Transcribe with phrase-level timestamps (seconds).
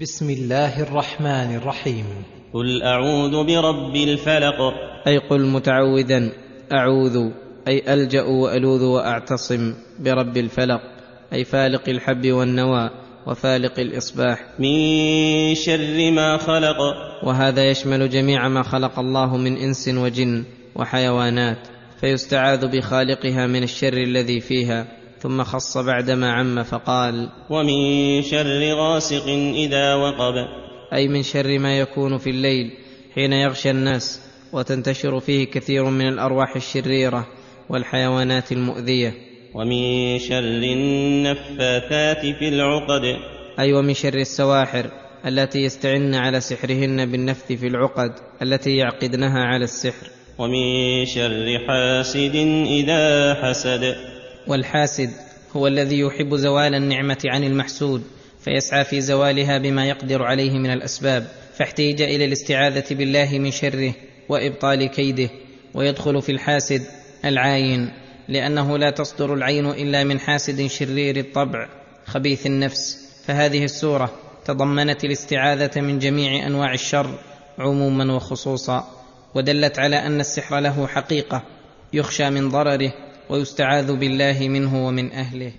[0.00, 2.04] بسم الله الرحمن الرحيم.
[2.54, 4.58] قل أعوذ برب الفلق.
[5.06, 6.32] أي قل متعوذا
[6.72, 7.16] أعوذ
[7.68, 10.80] أي ألجأ وألوذ وأعتصم برب الفلق
[11.32, 12.90] أي فالق الحب والنوى
[13.26, 14.38] وفالق الإصباح.
[14.58, 16.78] من شر ما خلق.
[17.24, 21.68] وهذا يشمل جميع ما خلق الله من إنس وجن وحيوانات
[22.00, 25.01] فيستعاذ بخالقها من الشر الذي فيها.
[25.22, 30.34] ثم خص بعدما عم فقال ومن شر غاسق إذا وقب.
[30.92, 32.70] أي من شر ما يكون في الليل
[33.14, 34.20] حين يغشى الناس
[34.52, 37.26] وتنتشر فيه كثير من الأرواح الشريرة
[37.68, 39.14] والحيوانات المؤذية.
[39.54, 43.16] ومن شر النفاثات في العقد.
[43.58, 44.90] أي ومن شر السواحر
[45.26, 48.12] التي يستعن على سحرهن بالنفث في العقد
[48.42, 50.06] التي يعقدنها على السحر.
[50.38, 54.12] ومن شر حاسد إذا حسد.
[54.46, 55.10] والحاسد
[55.56, 58.02] هو الذي يحب زوال النعمة عن المحسود
[58.40, 63.94] فيسعى في زوالها بما يقدر عليه من الأسباب فاحتيج إلى الاستعاذة بالله من شره
[64.28, 65.30] وإبطال كيده
[65.74, 66.82] ويدخل في الحاسد
[67.24, 67.92] العاين
[68.28, 71.68] لأنه لا تصدر العين إلا من حاسد شرير الطبع
[72.06, 73.08] خبيث النفس.
[73.26, 74.12] فهذه السورة
[74.44, 77.18] تضمنت الاستعاذة من جميع أنواع الشر
[77.58, 79.02] عموما وخصوصا
[79.34, 81.42] ودلت على أن السحر له حقيقة
[81.92, 82.92] يخشى من ضرره
[83.32, 85.52] ويستعاذ بالله منه ومن أهله.